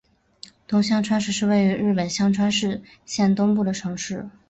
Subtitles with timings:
[0.67, 2.51] 东香川市是位于日本香川
[3.05, 4.27] 县东部的城市。